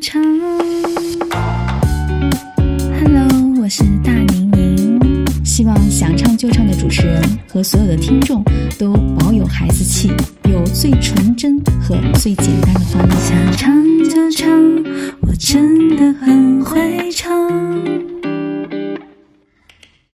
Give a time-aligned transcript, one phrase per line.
[0.00, 0.22] 唱
[2.98, 3.28] ，Hello，
[3.60, 5.26] 我是大宁宁。
[5.44, 8.42] 希望想唱就唱的主持人和所有的听众
[8.78, 10.10] 都保有孩子气，
[10.44, 13.14] 有最纯真和最简单的欢乐。
[13.16, 14.48] 想唱就唱，
[15.20, 17.35] 我真的很会唱。